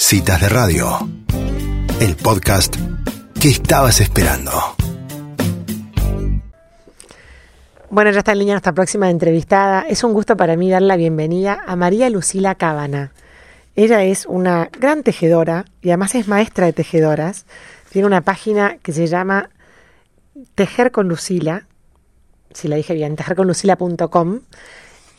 [0.00, 0.86] Citas de Radio,
[2.00, 2.76] el podcast
[3.40, 4.52] que estabas esperando.
[7.90, 9.82] Bueno, ya está en línea nuestra próxima entrevistada.
[9.82, 13.12] Es un gusto para mí dar la bienvenida a María Lucila Cábana.
[13.74, 17.44] Ella es una gran tejedora y además es maestra de tejedoras.
[17.90, 19.50] Tiene una página que se llama
[20.54, 21.66] Tejer con Lucila,
[22.54, 24.40] si la dije bien, tejerconlucila.com.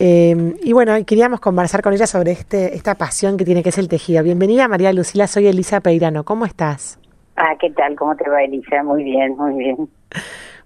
[0.02, 3.78] Eh, y bueno, queríamos conversar con ella sobre este, esta pasión que tiene que es
[3.78, 4.24] el tejido.
[4.24, 6.24] Bienvenida María Lucila, soy Elisa Peirano.
[6.24, 6.98] ¿Cómo estás?
[7.36, 7.98] Ah, ¿qué tal?
[7.98, 8.82] ¿Cómo te va, Elisa?
[8.84, 9.90] Muy bien, muy bien.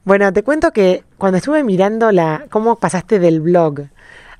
[0.06, 3.88] Bueno, te cuento que cuando estuve mirando la cómo pasaste del blog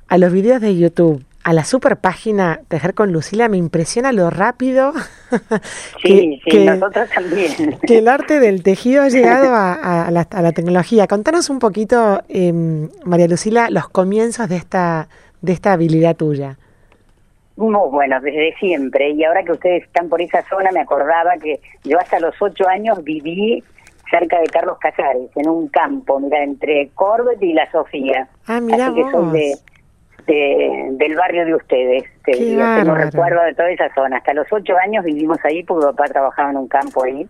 [0.08, 4.30] a los videos de YouTube a la super página Tejer con Lucila, me impresiona lo
[4.30, 4.92] rápido
[6.02, 7.78] sí, que, sí, nosotros también.
[7.86, 11.06] que el arte del tejido ha llegado a, a, la, a la, tecnología.
[11.06, 12.52] Contanos un poquito, eh,
[13.04, 15.08] María Lucila, los comienzos de esta,
[15.42, 16.56] de esta habilidad tuya.
[17.56, 19.10] Muy bueno, desde siempre.
[19.10, 22.66] Y ahora que ustedes están por esa zona, me acordaba que yo hasta los ocho
[22.66, 23.62] años viví
[24.10, 28.28] cerca de Carlos Casares, en un campo, mira, entre Corbett y La Sofía.
[28.46, 29.54] Ah, mira Así que soy de,
[30.26, 32.04] de, del barrio de ustedes.
[32.24, 34.18] Te digo, tengo recuerdo de toda esa zona.
[34.18, 37.26] Hasta los ocho años vivimos ahí porque papá trabajaba en un campo ahí.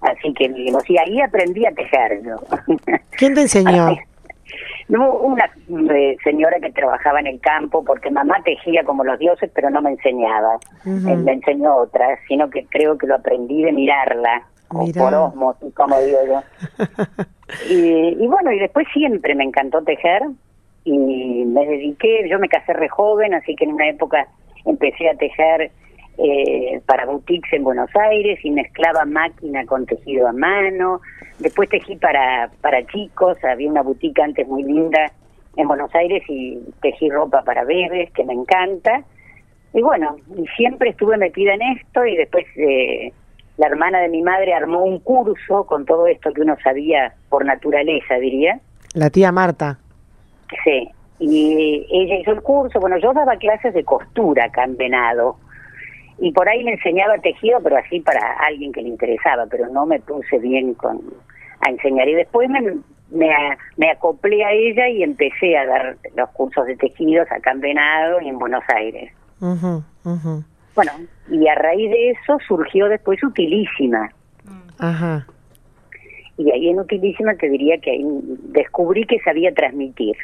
[0.00, 0.88] Así que vivimos.
[0.88, 2.36] Y ahí aprendí a tejer yo.
[3.16, 3.96] ¿Quién te enseñó?
[4.86, 5.50] No, una
[5.94, 9.80] eh, señora que trabajaba en el campo, porque mamá tejía como los dioses, pero no
[9.80, 10.56] me enseñaba.
[10.84, 11.16] Uh -huh.
[11.24, 15.98] me enseñó otra, sino que creo que lo aprendí de mirarla, o por osmos, como
[16.00, 16.42] digo yo.
[17.70, 20.22] y, y bueno, y después siempre me encantó tejer,
[20.84, 24.28] y me dediqué, yo me casé re joven, así que en una época
[24.66, 25.70] empecé a tejer
[26.18, 31.00] eh, para boutiques en Buenos Aires y mezclaba máquina con tejido a mano.
[31.38, 35.10] Después tejí para, para chicos, había una boutique antes muy linda
[35.56, 39.02] en Buenos Aires y tejí ropa para bebés, que me encanta.
[39.72, 43.12] Y bueno, y siempre estuve metida en esto y después eh,
[43.56, 47.44] la hermana de mi madre armó un curso con todo esto que uno sabía por
[47.44, 48.60] naturaleza, diría.
[48.94, 49.78] La tía Marta.
[50.64, 50.88] Sí,
[51.18, 55.36] y ella hizo el curso, bueno, yo daba clases de costura acá en Venado,
[56.18, 59.84] y por ahí le enseñaba tejido, pero así para alguien que le interesaba, pero no
[59.86, 61.00] me puse bien con
[61.60, 62.08] a enseñar.
[62.08, 62.60] Y después me,
[63.10, 63.30] me,
[63.76, 68.20] me acoplé a ella y empecé a dar los cursos de tejidos acá en Venado
[68.20, 69.12] y en Buenos Aires.
[69.40, 70.44] Uh -huh, uh -huh.
[70.74, 70.92] Bueno,
[71.30, 74.10] y a raíz de eso surgió después Utilísima.
[74.78, 75.26] Ajá.
[76.36, 78.04] Y ahí en Utilísima te diría que ahí
[78.52, 80.16] descubrí que sabía transmitir.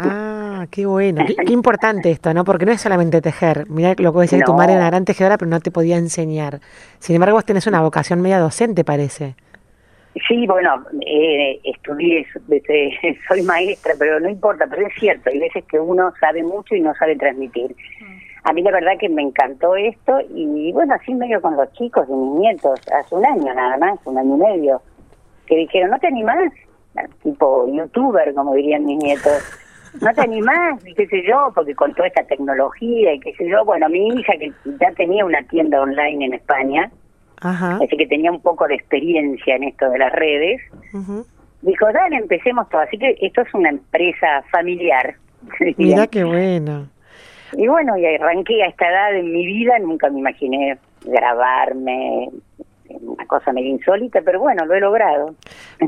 [0.00, 1.24] Ah, qué bueno.
[1.26, 2.44] Qué, qué, importante esto, ¿no?
[2.44, 3.68] Porque no es solamente tejer.
[3.68, 4.44] Mira lo que decía, no.
[4.46, 6.60] tu madre era gran tejedora, pero no te podía enseñar.
[7.00, 9.34] Sin embargo, vos tenés una vocación media docente, parece.
[10.26, 12.26] Sí, bueno, eh, estudié,
[13.28, 16.80] soy maestra, pero no importa, pero es cierto, hay veces que uno sabe mucho y
[16.80, 17.74] no sabe transmitir.
[18.44, 22.06] A mí la verdad que me encantó esto y bueno, así medio con los chicos
[22.08, 24.82] y mis nietos, hace un año nada más, un año y medio,
[25.46, 26.52] que dijeron, ¿no te animás?
[27.22, 29.67] Tipo youtuber, como dirían mis nietos
[30.00, 33.48] no te animás, y qué sé yo, porque con toda esta tecnología y qué sé
[33.48, 36.90] yo, bueno, mi hija que ya tenía una tienda online en España,
[37.40, 37.76] Ajá.
[37.76, 40.60] así que tenía un poco de experiencia en esto de las redes,
[40.92, 41.26] uh -huh.
[41.62, 45.14] dijo, dale, empecemos todo, así que esto es una empresa familiar.
[45.76, 46.88] Mira qué bueno.
[47.52, 52.28] Y bueno, y arranqué a esta edad en mi vida, nunca me imaginé grabarme,
[53.18, 55.34] una cosa medio insólita, pero bueno, lo he logrado.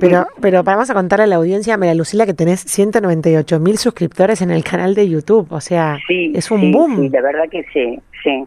[0.01, 4.43] Pero, pero vamos a contar a la audiencia, María Lucila, que tenés 198 mil suscriptores
[4.43, 7.01] en el canal de YouTube, o sea, sí, es un sí, boom.
[7.01, 8.45] Sí, la verdad que sí, sí.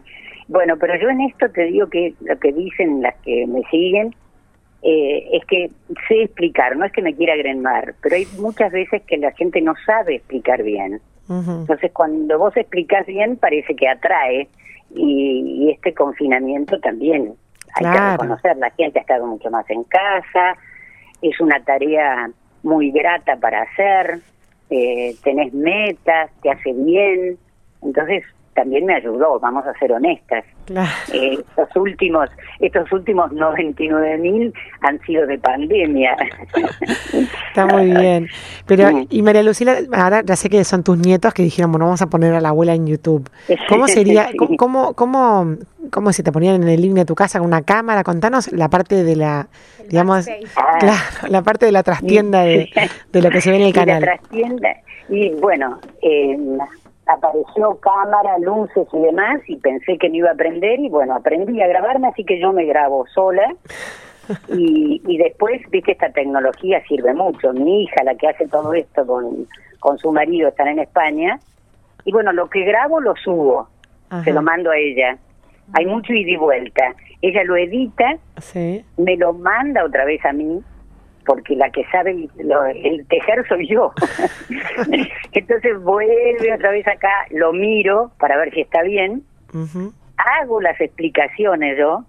[0.48, 4.14] Bueno, pero yo en esto te digo que lo que dicen las que me siguen
[4.82, 5.70] eh, es que
[6.06, 9.62] sé explicar, no es que me quiera agremar, pero hay muchas veces que la gente
[9.62, 11.00] no sabe explicar bien.
[11.28, 11.60] Uh -huh.
[11.60, 14.46] Entonces, cuando vos explicas bien, parece que atrae,
[14.94, 17.34] y, y este confinamiento también
[17.74, 17.98] hay claro.
[17.98, 20.56] que reconocer, la gente ha estado mucho más en casa,
[21.22, 22.30] es una tarea
[22.62, 24.20] muy grata para hacer,
[24.70, 27.38] eh, tenés metas, te hace bien,
[27.82, 28.24] entonces
[28.54, 30.44] también me ayudó, vamos a ser honestas.
[30.66, 30.88] Claro.
[31.12, 36.16] Eh, estos últimos estos últimos 99 mil han sido de pandemia.
[37.48, 38.28] Está muy bien.
[38.66, 42.02] Pero, y María Lucila, ahora ya sé que son tus nietos que dijeron, bueno, vamos
[42.02, 43.28] a poner a la abuela en YouTube.
[43.68, 44.36] ¿Cómo sería, Sí.
[44.56, 45.56] cómo, cómo,
[45.90, 48.02] cómo se te ponían en el link de tu casa con una cámara?
[48.04, 49.48] Contanos la parte de la,
[49.88, 50.26] digamos,
[50.56, 52.70] Ah, claro, la parte de la trastienda de,
[53.12, 54.02] de lo que se ve en el y la canal.
[54.02, 54.68] trastienda.
[55.10, 56.38] Y bueno, eh,
[57.06, 61.60] apareció cámara, luces y demás, y pensé que no iba a aprender, y bueno, aprendí
[61.60, 63.54] a grabarme, así que yo me grabo sola.
[64.48, 67.52] Y, y después, viste, esta tecnología sirve mucho.
[67.52, 69.46] Mi hija, la que hace todo esto con,
[69.80, 71.38] con su marido, están en España.
[72.06, 73.68] Y bueno, lo que grabo lo subo,
[74.08, 74.24] Ajá.
[74.24, 75.18] se lo mando a ella.
[75.74, 76.94] Hay mucho ida y vuelta.
[77.20, 78.16] Ella lo edita,
[78.96, 80.62] me lo manda otra vez a mí,
[81.24, 83.92] porque la que sabe el tejer soy yo.
[85.32, 89.22] Entonces vuelve otra vez acá, lo miro para ver si está bien,
[90.16, 92.04] hago las explicaciones yo,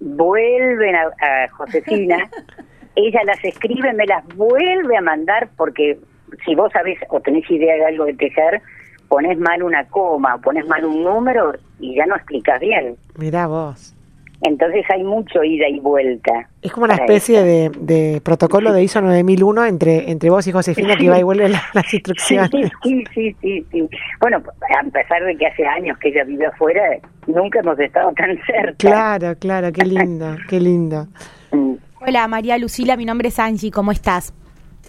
[0.00, 2.30] vuelven a, a Josefina,
[2.96, 5.98] ella las escribe, me las vuelve a mandar porque
[6.44, 8.62] si vos sabés o tenés idea de algo de tejer,
[9.08, 12.96] pones mal una coma, pones mal un número y ya no explicas bien.
[13.16, 13.94] Mira vos.
[14.42, 16.48] Entonces hay mucho ida y vuelta.
[16.62, 20.96] Es como una especie de, de, protocolo de ISO 9001 entre entre vos y Josefina
[20.96, 22.50] que va y vuelve las instrucciones.
[22.82, 23.88] Sí, sí, sí, sí,
[24.20, 26.82] Bueno, a pesar de que hace años que ella vive afuera,
[27.26, 28.74] nunca hemos estado tan cerca.
[28.78, 31.06] Claro, claro, qué lindo, qué lindo.
[31.52, 31.74] Mm.
[32.00, 34.34] Hola María Lucila, mi nombre es Angie, ¿cómo estás?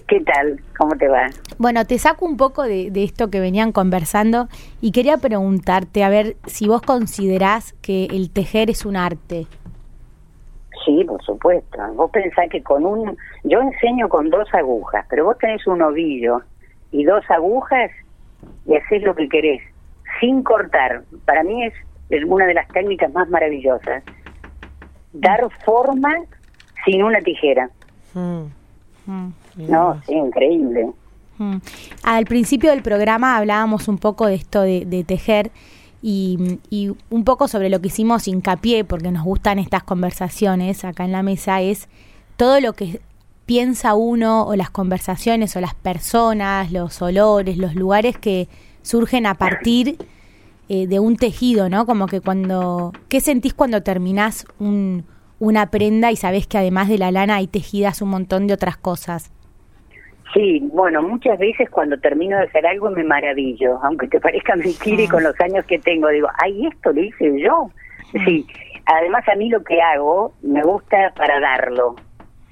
[0.07, 0.59] ¿Qué tal?
[0.77, 1.27] ¿Cómo te va?
[1.57, 4.47] Bueno, te saco un poco de, esto que venían conversando
[4.81, 9.47] y quería preguntarte, a ver, si vos considerás que el tejer es un arte.
[10.85, 11.77] Sí, por supuesto.
[11.94, 13.17] Vos pensás que con un...
[13.44, 16.41] Yo enseño con dos agujas, pero vos tenés un ovillo
[16.91, 17.89] y dos agujas
[18.65, 19.61] y haces lo que querés,
[20.19, 21.03] sin cortar.
[21.25, 21.73] Para mí es,
[22.09, 24.03] es una de las técnicas más maravillosas.
[25.13, 26.13] Dar forma
[26.83, 27.69] sin una tijera.
[28.13, 28.44] Mm.
[29.06, 29.43] Mm.
[29.55, 30.91] No, sí, increíble.
[31.38, 31.57] Mm.
[32.03, 35.51] Al principio del programa hablábamos un poco de esto de, tejer
[36.01, 36.59] y,
[37.09, 41.23] un poco sobre lo que hicimos hincapié, porque nos gustan estas conversaciones acá en la
[41.23, 41.88] mesa, es
[42.38, 43.01] todo lo que
[43.45, 48.47] piensa uno o las conversaciones o las personas, los olores, los lugares que
[48.81, 49.97] surgen a partir
[50.69, 51.85] eh, de un tejido, ¿no?
[51.85, 55.06] Como que cuando, ¿qué sentís cuando terminás un,
[55.39, 58.77] una prenda y sabés que además de la lana hay tejidas un montón de otras
[58.77, 59.31] cosas?
[60.31, 65.03] Sí, bueno, muchas veces cuando termino de hacer algo me maravillo, aunque te parezca mentira
[65.03, 67.69] y con los años que tengo, digo, ay, esto lo hice yo.
[68.25, 68.45] Sí,
[68.85, 71.95] además a mí lo que hago me gusta para darlo.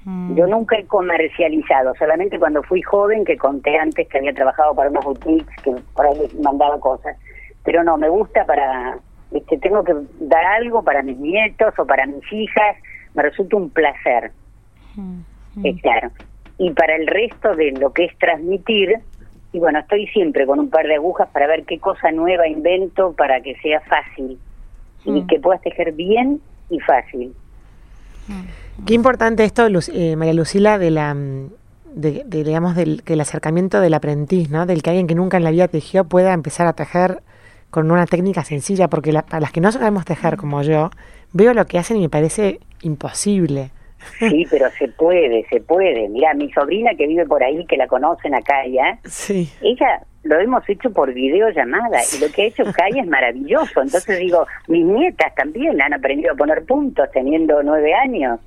[0.04, 0.34] Mm.
[0.34, 4.90] Yo nunca he comercializado, solamente cuando fui joven, que conté antes que había trabajado para
[4.90, 7.16] unos boutiques, que por ahí mandaba cosas.
[7.64, 8.98] Pero no, me gusta para,
[9.30, 12.76] este, tengo que dar algo para mis nietos o para mis hijas,
[13.14, 14.32] me resulta un placer.
[14.96, 15.20] Mm.
[15.80, 16.10] claro
[16.62, 18.94] y para el resto de lo que es transmitir,
[19.52, 23.14] y bueno, estoy siempre con un par de agujas para ver qué cosa nueva invento
[23.14, 24.38] para que sea fácil
[25.04, 25.26] y mm.
[25.26, 27.34] que puedas tejer bien y fácil.
[28.28, 28.84] Mm.
[28.86, 31.16] Qué importante esto, eh, María Lucila, de la
[31.96, 34.64] de, digamos del, el acercamiento del aprendiz, ¿no?
[34.64, 37.22] Del que alguien que nunca en la vida tejió pueda empezar a tejer
[37.70, 40.90] con una técnica sencilla, porque para las que no sabemos tejer como yo,
[41.32, 43.72] veo lo que hacen y me parece imposible.
[44.18, 46.08] Sí, pero se puede, se puede.
[46.08, 49.50] Mira, mi sobrina que vive por ahí, que la conocen acá ya, sí.
[49.62, 53.82] ella lo hemos hecho por videollamada y lo que ha hecho Kaya es maravilloso.
[53.82, 58.38] Entonces digo, mis nietas también han aprendido a poner puntos teniendo nueve años.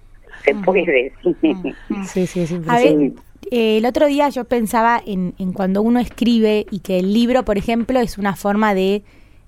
[0.43, 1.35] Se puede, sí.
[2.05, 3.11] Sí, sí, A ver,
[3.51, 7.43] eh, el otro día yo pensaba en, en, cuando uno escribe y que el libro,
[7.43, 9.03] por ejemplo, es una forma de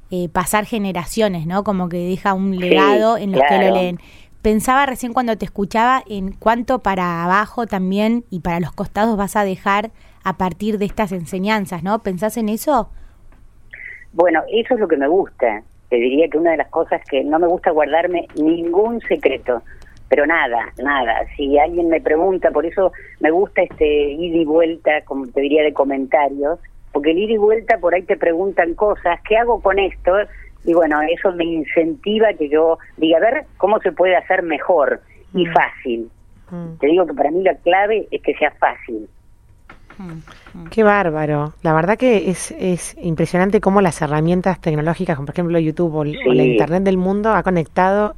[0.10, 1.63] eh, pasar generaciones, ¿no?
[1.63, 4.00] Como que deja un legado en los que lo leen
[4.42, 9.36] pensaba recién cuando te escuchaba en cuánto para abajo también y para los costados vas
[9.36, 9.92] a dejar
[10.24, 12.00] a partir de estas enseñanzas, ¿no?
[12.00, 12.89] ¿Pensás en eso?
[14.13, 15.63] Bueno, eso es lo que me gusta.
[15.89, 19.62] Te diría que una de las cosas que no me gusta guardarme ningún secreto,
[20.10, 21.25] pero nada, nada.
[21.36, 25.63] Si alguien me pregunta, por eso me gusta este ida y vuelta, como te diría,
[25.63, 26.60] de comentarios,
[26.91, 30.13] porque el ida y vuelta por ahí te preguntan cosas, ¿qué hago con esto?
[30.67, 35.01] Y bueno, eso me incentiva que yo diga, a ver cómo se puede hacer mejor
[35.33, 35.53] y mm.
[35.53, 36.12] fácil.
[36.51, 36.77] Mm.
[36.79, 39.07] Te digo que para mí la clave es que sea fácil.
[39.97, 41.53] Mm, Qué bárbaro.
[41.63, 46.03] La verdad que es, es impresionante cómo las herramientas tecnológicas, como por ejemplo YouTube o,
[46.03, 48.15] la Internet del mundo, ha conectado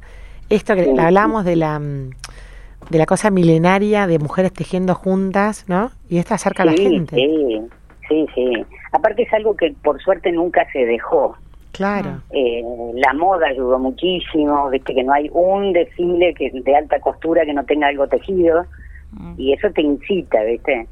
[0.48, 5.92] esto que hablamos de la de la cosa milenaria de mujeres tejiendo juntas, ¿no?
[6.08, 7.14] Y esto acerca a la gente.
[7.14, 7.60] Sí,
[8.08, 8.52] sí, sí.
[8.90, 11.36] Aparte es algo que por suerte nunca se dejó.
[11.80, 12.20] Claro.
[12.28, 12.62] Eh,
[12.96, 17.54] la moda ayudó muchísimo, viste que no hay un desfile que de alta costura que
[17.54, 18.66] no tenga algo tejido
[19.12, 19.32] mm.
[19.38, 20.86] y eso te incita, viste.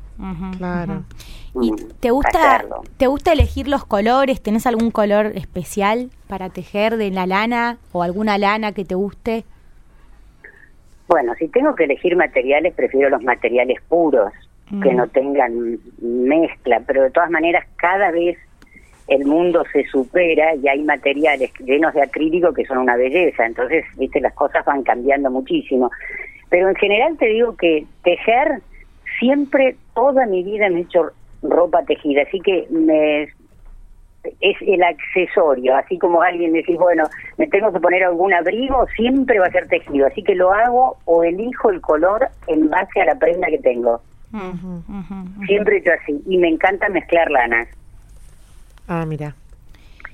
[0.57, 1.03] claro.
[1.61, 2.65] ¿Y mm, te gusta
[2.97, 4.43] te gusta elegir los colores?
[4.43, 9.45] ¿Tenés algún color especial para tejer de la lana o alguna lana que te guste?
[11.07, 14.33] Bueno, si tengo que elegir materiales, prefiero los materiales puros,
[14.71, 14.97] que mm.
[14.97, 18.39] no tengan mezcla, pero de todas maneras cada vez
[19.09, 23.85] el mundo se supera y hay materiales llenos de acrílico que son una belleza, entonces,
[23.97, 25.91] viste, las cosas van cambiando muchísimo.
[26.51, 28.61] Pero en general te digo que tejer,
[29.19, 31.11] siempre, toda mi vida me he hecho
[31.43, 33.29] ropa tejida, así que me
[34.41, 37.05] es el accesorio, así como alguien decís, bueno,
[37.39, 40.97] me tengo que poner algún abrigo, siempre va a ser tejido, así que lo hago
[41.07, 44.03] o elijo el color en base a la prenda que tengo.
[45.47, 47.69] Siempre he hecho así, y me encanta mezclar lanas.
[48.89, 49.35] Ah, mira.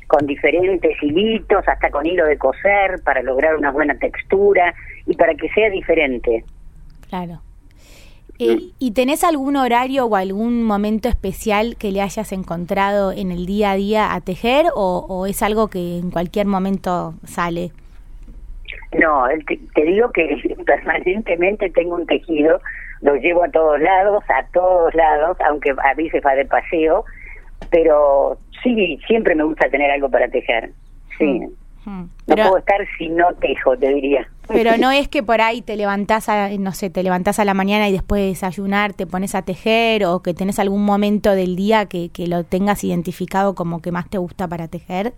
[0.07, 4.75] Con diferentes hilitos, hasta con hilo de coser, para lograr una buena textura
[5.07, 6.45] y para que sea diferente.
[7.09, 7.41] Claro.
[8.41, 13.47] Eh, ¿Y tenés algún horario o algún momento especial que le hayas encontrado en el
[13.47, 17.71] día a día a tejer o, es algo que en cualquier momento sale?
[18.99, 22.61] No, te, digo que permanentemente tengo un tejido,
[23.03, 27.05] lo llevo a todos lados, a todos lados, aunque a veces va de paseo,
[27.71, 30.73] pero sí, siempre me gusta tener algo para tejer.
[31.19, 31.43] Sí.
[31.85, 32.05] Mm.
[32.27, 34.27] No puedo estar si no tejo, te diría.
[34.49, 37.55] Pero no es que por ahí te levantás, a, no sé, te levantás a la
[37.55, 41.55] mañana y después de desayunar te pones a tejer o que tenés algún momento del
[41.55, 45.13] día que, que lo tengas identificado como que más te gusta para tejer.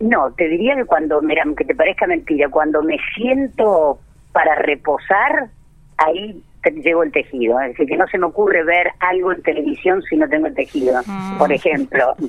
[0.00, 3.98] No, te diría que cuando, mira, aunque te parezca mentira, cuando me siento
[4.32, 5.48] para reposar,
[5.96, 7.60] ahí llevo el tejido.
[7.60, 10.54] Es decir, que no se me ocurre ver algo en televisión si no tengo el
[10.54, 11.38] tejido, mm.
[11.38, 12.14] por ejemplo.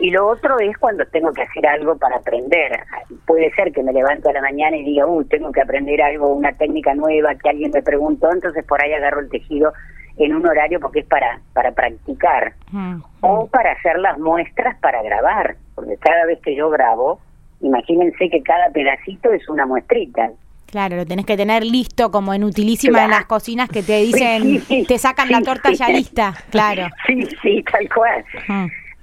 [0.00, 2.80] Y lo otro es cuando tengo que hacer algo para aprender.
[3.26, 6.34] Puede ser que me levanto a la mañana y diga, uy, tengo que aprender algo,
[6.34, 9.72] una técnica nueva que alguien me preguntó, entonces por ahí agarro el tejido
[10.16, 12.54] en un horario porque es para, para practicar.
[13.20, 17.20] O para hacer las muestras para grabar, porque cada vez que yo grabo,
[17.60, 20.30] imagínense que cada pedacito es una muestrita.
[20.72, 24.62] Claro, lo tenés que tener listo como en utilísima en las cocinas que te dicen,
[24.88, 26.88] te sacan la torta ya lista, claro.
[27.06, 28.24] Sí, sí, tal cual.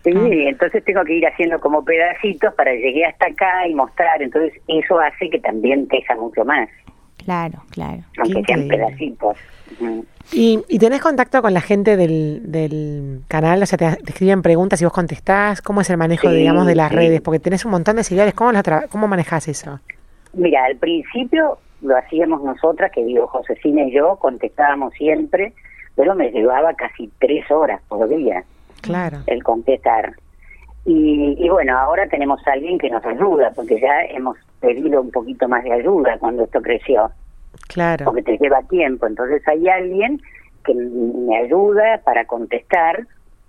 [0.03, 0.49] Sí, ah.
[0.49, 4.19] entonces tengo que ir haciendo como pedacitos para llegar hasta acá y mostrar.
[4.19, 6.67] Entonces eso hace que también teja mucho más.
[7.23, 8.01] Claro, claro.
[8.17, 9.37] Aunque sean pedacitos.
[10.31, 13.61] ¿Y, ¿Y tenés contacto con la gente del, del canal?
[13.61, 15.61] O sea, te, escriben preguntas y vos contestás.
[15.61, 17.21] ¿Cómo es el manejo, digamos, de las redes?
[17.21, 18.33] Porque tenés un montón de seguidores.
[18.33, 18.59] ¿Cómo, lo
[18.89, 19.79] ¿Cómo manejás eso?
[20.33, 25.53] Mira, al principio lo hacíamos nosotras, que digo, Josefina y yo, contestábamos siempre,
[25.95, 28.43] pero me llevaba casi tres horas por día
[28.81, 29.19] claro.
[29.27, 30.13] el contestar.
[30.85, 35.11] Y, y, bueno, ahora tenemos a alguien que nos ayuda, porque ya hemos pedido un
[35.11, 37.11] poquito más de ayuda cuando esto creció.
[37.67, 38.05] Claro.
[38.05, 39.05] Porque te lleva tiempo.
[39.05, 40.21] Entonces hay alguien
[40.65, 43.05] que me ayuda para contestar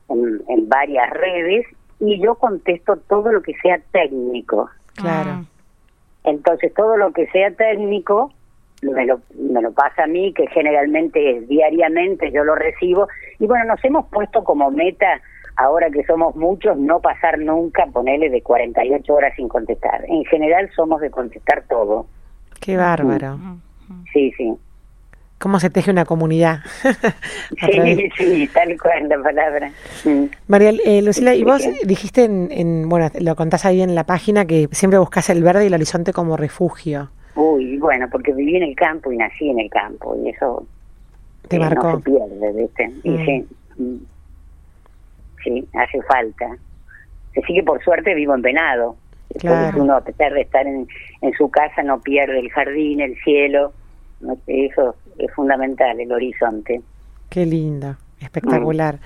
[0.08, 1.66] en, en varias redes
[2.00, 4.68] y yo contesto todo lo que sea técnico.
[4.94, 5.44] Claro.
[6.24, 8.32] Entonces todo lo que sea técnico
[8.82, 13.08] me lo, me lo pasa a mí, que generalmente es diariamente, yo lo recibo.
[13.38, 15.20] Y bueno, nos hemos puesto como meta,
[15.56, 20.04] ahora que somos muchos, no pasar nunca, ponerle de 48 horas sin contestar.
[20.08, 22.06] En general somos de contestar todo.
[22.60, 23.38] Qué bárbaro.
[24.12, 24.54] Sí, sí.
[25.40, 26.58] ¿Cómo se teje una comunidad?
[27.72, 29.72] sí, sí, tal cual la palabra.
[30.04, 30.24] Mm.
[30.48, 34.44] María eh, Lucila, y vos dijiste, en, en, bueno, lo contás ahí en la página,
[34.44, 37.08] que siempre buscas el verde y el horizonte como refugio.
[37.36, 40.66] Uy, bueno, porque viví en el campo y nací en el campo y eso
[41.48, 41.92] te eh, marcó.
[41.92, 42.92] no se pierde, ¿viste?
[43.02, 43.24] Y mm.
[43.24, 43.46] sí,
[43.78, 43.96] mm,
[45.42, 46.54] sí, hace falta.
[47.30, 48.94] Así que por suerte vivo en Venado.
[49.38, 49.82] Claro.
[49.82, 50.86] Uno, a pesar de estar en,
[51.22, 53.72] en su casa, no pierde el jardín, el cielo.
[54.46, 56.80] Eso es fundamental, el horizonte.
[57.28, 57.98] Qué linda.
[58.20, 58.98] Espectacular.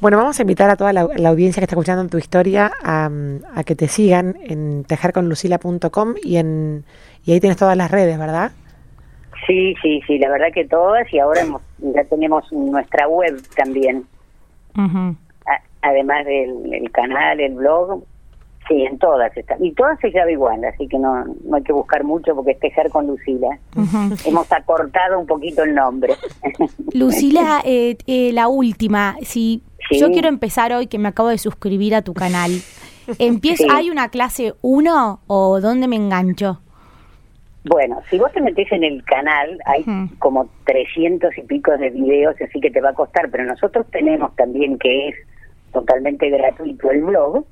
[0.00, 3.10] Bueno, vamos a invitar a toda la, audiencia que está escuchando tu historia a,
[3.52, 6.84] a que te sigan en tejerconlucila.com y en
[7.24, 8.52] y ahí tienes todas las redes, ¿verdad?
[9.46, 11.42] Sí, sí, sí, la verdad que todas y ahora
[11.78, 14.04] ya tenemos nuestra web también.
[15.82, 18.04] además del canal, el blog,
[18.70, 19.62] sí, en todas están.
[19.64, 22.60] Y todas se llama igual, así que no, no hay que buscar mucho porque es
[22.60, 23.58] Tejer con Lucila.
[24.24, 26.14] Hemos acortado un poquito el nombre.
[26.94, 31.94] Lucila, eh, eh, la última, si yo quiero empezar hoy que me acabo de suscribir
[31.94, 32.52] a tu canal,
[33.18, 36.60] ¿empiezo, ¿hay una clase 1 o dónde me engancho?
[37.64, 39.84] Bueno, si vos te metés en el canal, hay
[40.18, 44.34] como 300 y pico de videos, así que te va a costar, pero nosotros tenemos
[44.36, 45.16] también que es
[45.72, 47.44] totalmente gratuito el blog,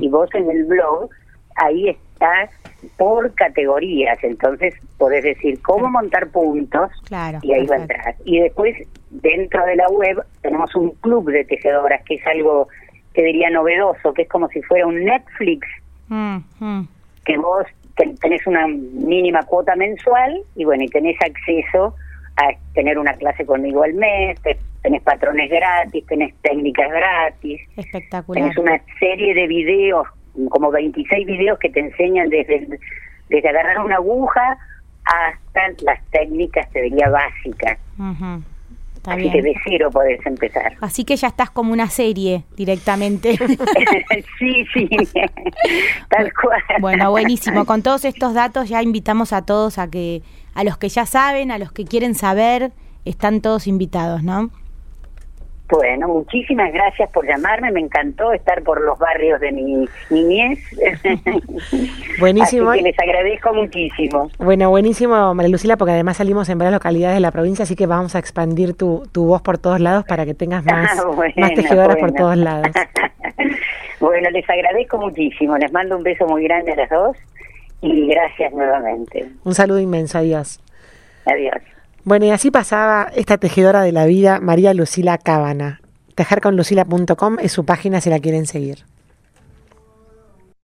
[0.00, 1.08] y vos en el blog,
[1.56, 2.50] ahí estás
[2.96, 6.90] por categorías, entonces podés decir cómo montar puntos,
[7.42, 8.14] y ahí va a entrar.
[8.24, 8.76] Y después,
[9.10, 12.68] dentro de la web, tenemos un club de tejedoras, que es algo,
[13.14, 15.66] que diría, novedoso, que es como si fuera un Netflix,
[17.24, 17.66] que vos
[18.20, 22.11] tenés una mínima cuota mensual y bueno, y tenés acceso a
[22.74, 24.40] tener una clase conmigo al mes,
[24.82, 27.60] tenés patrones gratis, tenés técnicas gratis.
[27.76, 28.42] Espectacular.
[28.42, 30.06] Tenés una serie de videos,
[30.48, 32.78] como 26 videos que te enseñan desde,
[33.28, 34.58] desde agarrar una aguja
[35.04, 37.78] hasta las técnicas, te diría, básicas.
[39.04, 40.74] Así que de cero podés empezar.
[40.80, 43.36] Así que ya estás como una serie directamente.
[44.38, 44.88] sí, sí,
[46.08, 46.62] tal cual.
[46.80, 47.64] Bueno, buenísimo.
[47.64, 50.22] Con todos estos datos ya invitamos a todos a que,
[50.54, 52.72] a los que ya saben, a los que quieren saber,
[53.04, 54.50] están todos invitados, ¿no?
[55.72, 60.58] Bueno, muchísimas gracias por llamarme, me encantó estar por los barrios de mi niñez.
[62.20, 62.70] Buenísimo.
[62.70, 64.30] Así que les agradezco muchísimo.
[64.36, 67.86] Bueno, buenísimo, María Lucila, porque además salimos en varias localidades de la provincia, así que
[67.86, 71.32] vamos a expandir tu, tu voz por todos lados para que tengas más, Ah, bueno,
[71.38, 72.68] más tejedoras por todos lados.
[74.00, 77.16] bueno, les agradezco muchísimo, les mando un beso muy grande a las dos
[77.80, 79.26] y gracias nuevamente.
[79.42, 80.60] Un saludo inmenso, adiós.
[81.24, 81.71] Adiós.
[82.04, 85.80] Bueno, y así pasaba esta tejedora de la vida, María Lucila Cábana.
[86.16, 88.84] Tejerconlucila.com es su página si la quieren seguir.